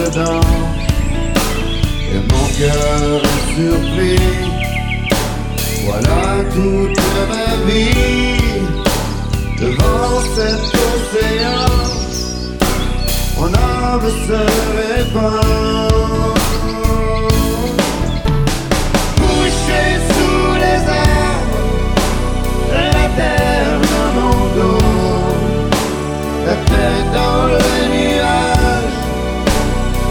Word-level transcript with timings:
Et 0.00 0.12
mon 2.30 2.46
cœur 2.56 3.20
est 3.24 3.44
surpris. 3.56 4.22
Voilà 5.84 6.20
toute 6.54 7.00
ma 7.28 7.48
vie. 7.66 8.38
Devant 9.60 10.20
cet 10.36 10.62
océan 10.86 11.66
Mon 13.36 13.50
âme 13.52 14.08
se 14.26 14.40
répand. 14.76 16.37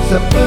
Ça 0.10 0.47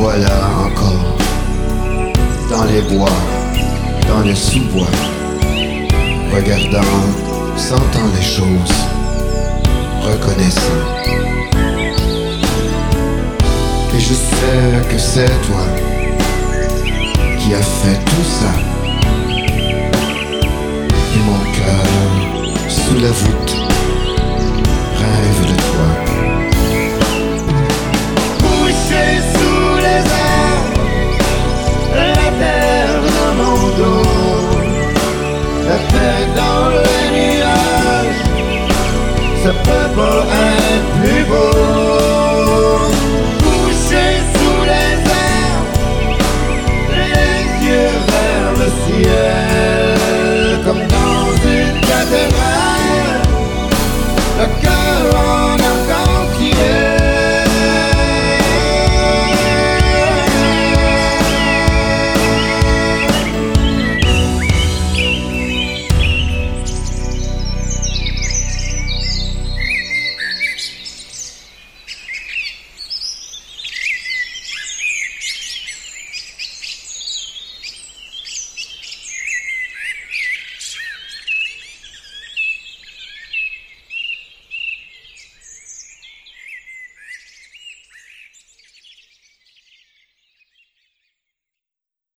voilà 0.00 0.30
encore 0.64 1.16
dans 2.48 2.64
les 2.66 2.82
bois, 2.82 3.18
dans 4.06 4.20
les 4.20 4.36
sous-bois, 4.36 4.86
regardant, 6.32 6.94
sentant 7.56 8.06
les 8.16 8.22
choses, 8.22 8.78
reconnaissant. 10.00 10.84
Et 13.96 14.00
je 14.00 14.14
sais 14.14 14.88
que 14.88 14.98
c'est 14.98 15.34
toi 15.48 15.66
qui 17.40 17.54
as 17.54 17.68
fait 17.80 17.98
tout 18.04 18.28
ça. 18.38 18.52
Et 21.16 21.22
mon 21.26 21.42
cœur 21.58 22.68
sous 22.68 23.00
la 23.00 23.10
voûte 23.10 23.67
purple 39.68 40.22
and 40.30 40.84
people. 41.04 41.67